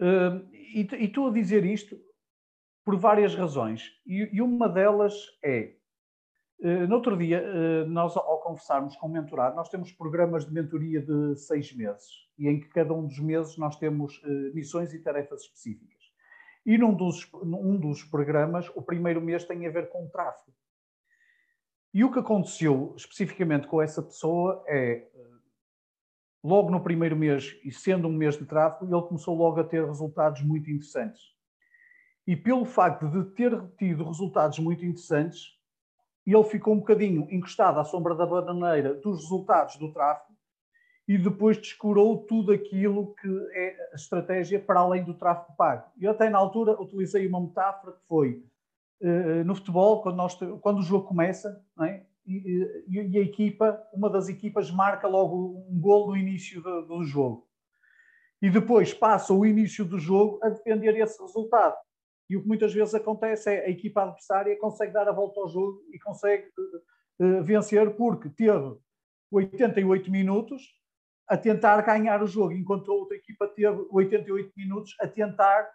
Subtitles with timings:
[0.00, 1.98] E estou a dizer isto
[2.84, 3.92] por várias razões.
[4.06, 5.76] E, e uma delas é,
[6.60, 10.52] uh, no outro dia, uh, nós ao conversarmos com o mentorado, nós temos programas de
[10.52, 12.08] mentoria de seis meses,
[12.38, 16.00] e em que cada um dos meses nós temos uh, missões e tarefas específicas.
[16.64, 20.56] E num dos, num dos programas, o primeiro mês tem a ver com o tráfego.
[21.92, 25.08] E o que aconteceu especificamente com essa pessoa é
[26.42, 29.84] logo no primeiro mês, e sendo um mês de tráfego, ele começou logo a ter
[29.84, 31.20] resultados muito interessantes.
[32.26, 35.58] E pelo facto de ter tido resultados muito interessantes,
[36.26, 40.30] ele ficou um bocadinho encostado à sombra da bananeira dos resultados do tráfego
[41.08, 45.90] e depois descurou tudo aquilo que é a estratégia para além do tráfego pago.
[46.00, 48.44] Eu até na altura utilizei uma metáfora que foi
[49.00, 52.04] uh, no futebol, quando, nós, quando o jogo começa, é?
[52.30, 57.04] E, e, a equipa, uma das equipas marca logo um gol no início do, do
[57.04, 57.48] jogo.
[58.40, 61.76] E depois passa o início do jogo a defender esse resultado.
[62.28, 65.48] E o que muitas vezes acontece é a equipa adversária consegue dar a volta ao
[65.48, 66.46] jogo e consegue
[67.20, 68.76] uh, vencer porque teve
[69.32, 70.62] 88 minutos
[71.28, 75.68] a tentar ganhar o jogo, enquanto a outra equipa teve 88 minutos a tentar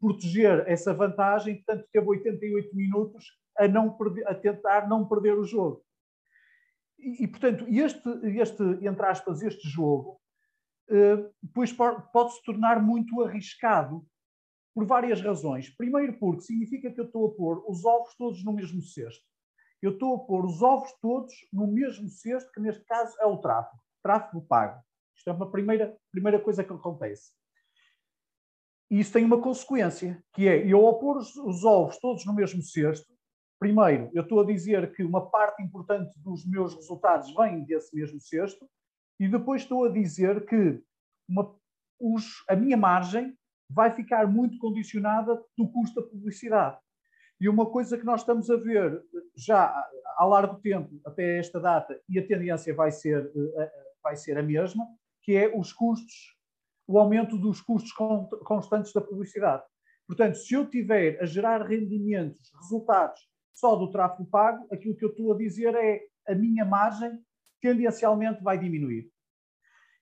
[0.00, 3.24] proteger essa vantagem, portanto teve 88 minutos
[3.56, 5.82] a, não a tentar não perder o jogo.
[6.98, 10.20] E, e, portanto, este, este, entre aspas, este jogo,
[10.90, 14.06] uh, depois pode se tornar muito arriscado
[14.74, 15.70] por várias razões.
[15.76, 19.24] Primeiro, porque significa que eu estou a pôr os ovos todos no mesmo cesto.
[19.80, 23.38] Eu estou a pôr os ovos todos no mesmo cesto, que neste caso é o
[23.38, 24.82] tráfego, tráfego pago.
[25.16, 27.32] Isto é uma primeira, primeira coisa que acontece.
[28.90, 32.34] E isso tem uma consequência, que é eu ao pôr os, os ovos todos no
[32.34, 33.12] mesmo cesto,
[33.58, 38.20] Primeiro, eu estou a dizer que uma parte importante dos meus resultados vem desse mesmo
[38.20, 38.68] cesto,
[39.18, 40.80] e depois estou a dizer que
[41.28, 41.54] uma,
[41.98, 43.36] os, a minha margem
[43.68, 46.78] vai ficar muito condicionada do custo da publicidade.
[47.40, 49.02] E uma coisa que nós estamos a ver
[49.36, 49.74] já
[50.16, 54.38] há largo tempo, até esta data, e a tendência vai ser, eh, eh, vai ser
[54.38, 54.86] a mesma,
[55.22, 56.36] que é os custos,
[56.86, 59.62] o aumento dos custos constantes da publicidade.
[60.06, 63.20] Portanto, se eu tiver a gerar rendimentos, resultados
[63.54, 67.18] só do tráfego pago, aquilo que eu estou a dizer é a minha margem
[67.60, 69.10] tendencialmente vai diminuir.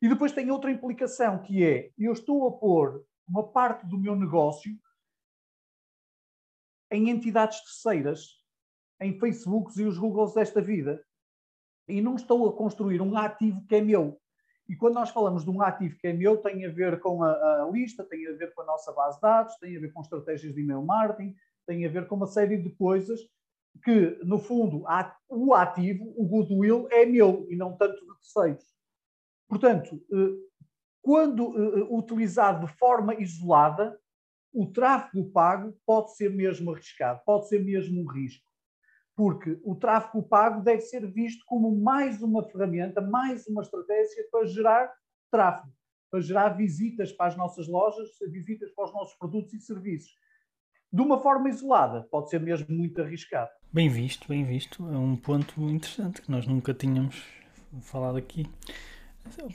[0.00, 4.14] E depois tem outra implicação, que é eu estou a pôr uma parte do meu
[4.14, 4.70] negócio
[6.90, 8.44] em entidades terceiras,
[9.00, 11.02] em Facebooks e os Googles desta vida.
[11.88, 14.20] E não estou a construir um ativo que é meu.
[14.68, 17.62] E quando nós falamos de um ativo que é meu, tem a ver com a,
[17.62, 20.00] a lista, tem a ver com a nossa base de dados, tem a ver com
[20.00, 21.34] estratégias de e-mail marketing,
[21.66, 23.20] tem a ver com uma série de coisas
[23.82, 24.84] que, no fundo,
[25.28, 28.64] o ativo, o goodwill, é meu e não tanto de terceiros.
[29.48, 30.46] Portanto, eh,
[31.02, 33.98] quando eh, eh, utilizado de forma isolada,
[34.52, 38.44] o tráfego pago pode ser mesmo arriscado, pode ser mesmo um risco.
[39.14, 44.46] Porque o tráfego pago deve ser visto como mais uma ferramenta, mais uma estratégia para
[44.46, 44.92] gerar
[45.30, 45.72] tráfego,
[46.10, 50.14] para gerar visitas para as nossas lojas, visitas para os nossos produtos e serviços.
[50.96, 53.50] De uma forma isolada, pode ser mesmo muito arriscado.
[53.70, 54.82] Bem visto, bem visto.
[54.90, 57.22] É um ponto interessante que nós nunca tínhamos
[57.82, 58.46] falado aqui.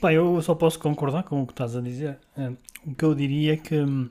[0.00, 2.16] Bem, eu só posso concordar com o que estás a dizer.
[2.36, 4.08] Uh, o que eu diria é que um,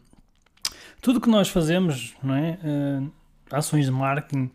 [1.02, 2.59] tudo que nós fazemos, não é?
[2.66, 3.09] Uh,
[3.50, 4.52] ações de marketing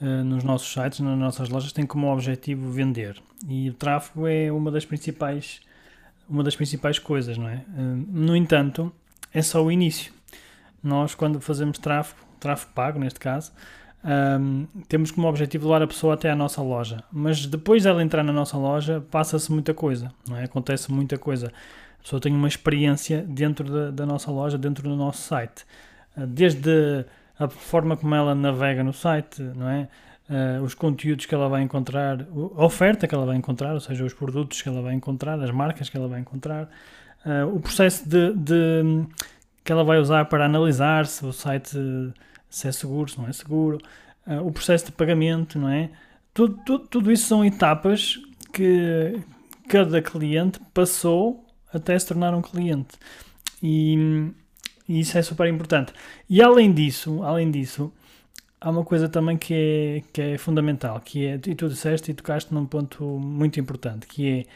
[0.00, 3.20] uh, nos nossos sites, nas nossas lojas, tem como objetivo vender.
[3.48, 5.60] E o tráfego é uma das principais,
[6.28, 7.64] uma das principais coisas, não é?
[7.76, 8.92] no entanto,
[9.34, 10.12] é só o início.
[10.82, 13.52] Nós, quando fazemos tráfego, tráfego pago neste caso,
[14.04, 17.04] um, temos como objetivo levar a pessoa até à nossa loja.
[17.12, 20.44] Mas depois dela entrar na nossa loja, passa-se muita coisa, não é?
[20.44, 21.52] Acontece muita coisa.
[21.98, 25.64] A pessoa tem uma experiência dentro da, da nossa loja, dentro do nosso site.
[26.16, 27.06] Ah, desde
[27.38, 29.88] a forma como ela navega no site, não é?
[30.30, 32.26] Uh, os conteúdos que ela vai encontrar,
[32.56, 35.50] a oferta que ela vai encontrar, ou seja, os produtos que ela vai encontrar, as
[35.50, 36.70] marcas que ela vai encontrar,
[37.26, 39.04] uh, o processo de, de,
[39.64, 41.76] que ela vai usar para analisar se o site
[42.50, 43.78] se é seguro, se não é seguro,
[44.26, 45.90] uh, o processo de pagamento, não é?
[46.34, 48.18] Tudo, tudo, tudo isso são etapas
[48.52, 49.20] que
[49.68, 52.96] cada cliente passou até se tornar um cliente.
[53.62, 54.30] E,
[54.88, 55.92] E isso é super importante.
[56.28, 57.92] E além disso, além disso,
[58.60, 62.14] há uma coisa também que é, que é fundamental, que é, e tu disseste e
[62.14, 64.46] tocaste num ponto muito importante, que é,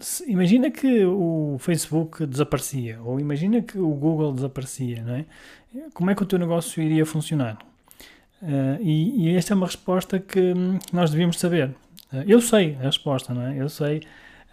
[0.00, 5.24] se, imagina que o Facebook desaparecia, ou imagina que o Google desaparecia, não é?
[5.94, 7.58] Como é que o teu negócio iria funcionar?
[8.42, 10.54] Uh, e, e, esta é uma resposta que
[10.92, 11.70] nós devíamos saber.
[12.12, 13.60] Uh, eu sei a resposta, não é?
[13.60, 14.02] Eu sei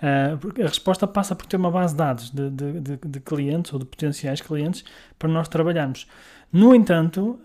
[0.03, 3.71] Uh, a resposta passa por ter uma base de dados de, de, de, de, clientes
[3.71, 4.83] ou de potenciais clientes
[5.18, 6.06] para nós trabalharmos.
[6.51, 7.39] No entanto,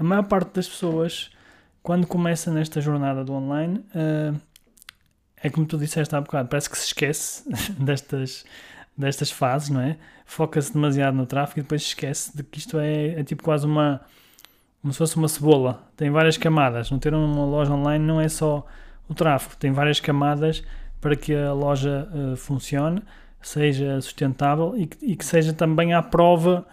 [0.00, 1.30] a maior parte das pessoas,
[1.80, 3.84] quando começa nesta jornada do online,
[5.42, 7.44] é como tu disseste há bocado, parece que se esquece
[7.78, 8.44] destas,
[8.96, 9.96] destas fases, não é?
[10.24, 14.00] Foca-se demasiado no tráfego e depois esquece de que isto é, é tipo quase uma.
[14.80, 15.82] como se fosse uma cebola.
[15.96, 16.90] Tem várias camadas.
[16.90, 18.66] Não ter uma loja online não é só
[19.08, 20.62] o tráfego, tem várias camadas
[21.00, 23.02] para que a loja uh, funcione,
[23.42, 26.64] seja sustentável e que, e que, seja também à prova,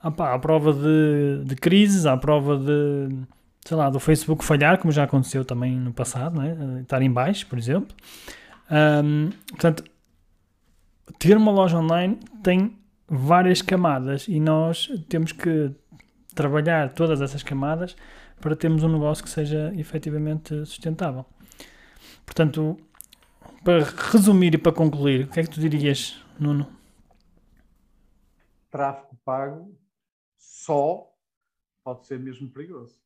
[0.00, 3.08] à, à prova de, de, crises, à prova de,
[3.64, 6.80] sei lá, do Facebook falhar, como já aconteceu também no passado, né?
[6.82, 7.94] estar em baixo, por exemplo.
[8.70, 9.84] Um, portanto,
[11.18, 12.78] ter uma loja online tem
[13.08, 15.70] várias camadas e nós temos que
[16.34, 17.94] trabalhar todas essas camadas
[18.40, 21.24] para termos um negócio que seja efetivamente sustentável.
[22.24, 22.76] Portanto,
[23.62, 26.66] para resumir e para concluir, o que é que tu dirias, Nuno?
[28.70, 29.78] Tráfego pago
[30.36, 31.12] só
[31.84, 33.01] pode ser mesmo perigoso.